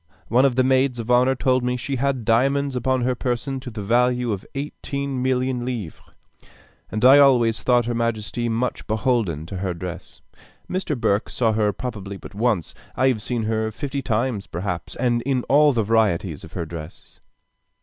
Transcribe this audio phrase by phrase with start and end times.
[0.29, 3.69] One of the maids of honor told me she had diamonds upon her person to
[3.69, 6.01] the value of eighteen millions of livres;
[6.89, 10.21] and I always thought her majesty much beholden to her dress.
[10.67, 10.99] Mr.
[10.99, 12.73] Burke saw her probably but once.
[12.95, 17.21] I have seen her fifty times perhaps, and in all the varieties of her dresses.